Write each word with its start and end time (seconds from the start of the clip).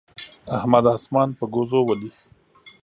احمد 0.57 0.85
اسمان 0.95 1.29
په 1.37 1.45
ګوزو 1.53 1.79
ولي. 1.85 2.11